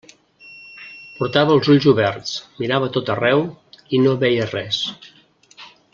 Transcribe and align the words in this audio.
Portava 1.17 1.57
els 1.57 1.69
ulls 1.73 1.85
oberts, 1.91 2.33
mirava 2.63 2.89
a 2.91 2.95
tot 2.97 3.11
arreu, 3.17 3.45
i 3.95 4.01
no 4.07 4.17
veia 4.25 4.49
res. 4.57 4.81